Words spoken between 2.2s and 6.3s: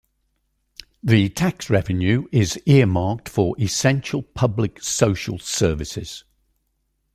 is earmarked for essential public social services.